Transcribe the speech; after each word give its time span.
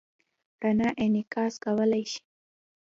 رڼا 0.61 0.89
انعکاس 1.03 1.53
کولی 1.63 2.03
شي. 2.11 2.21